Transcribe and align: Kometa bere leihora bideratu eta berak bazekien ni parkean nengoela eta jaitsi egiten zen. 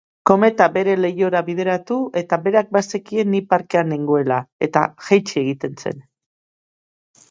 Kometa 0.27 0.67
bere 0.77 0.95
leihora 1.01 1.41
bideratu 1.49 1.99
eta 2.23 2.41
berak 2.47 2.73
bazekien 2.79 3.31
ni 3.37 3.45
parkean 3.55 3.93
nengoela 3.95 4.43
eta 4.71 4.87
jaitsi 5.11 5.41
egiten 5.47 5.83
zen. 5.87 6.07